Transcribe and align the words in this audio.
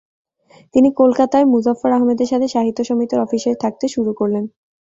তিনি 0.73 0.89
কলকাতায় 0.99 1.45
মুজফ্ফর 1.53 1.91
আহমদের 1.91 2.27
সাথে 2.31 2.47
সাহিত্য 2.47 2.79
সমিতির 2.89 3.23
অফিসে 3.25 3.51
থাকতে 3.63 3.85
শুরু 3.87 4.11
করলেন। 4.13 4.43